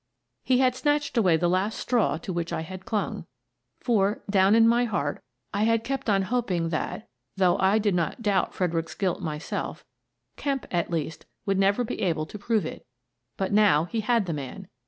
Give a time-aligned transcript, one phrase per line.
[0.43, 3.27] He had snatched away the last straw to which I had clung.
[3.79, 8.23] For, down in my heart, I had kept on hoping that, though I did not
[8.23, 9.85] doubt Fredericks's guilt myself,
[10.37, 12.87] Kemp, at least, would never be able to prove it.
[13.37, 14.69] But now he had the man.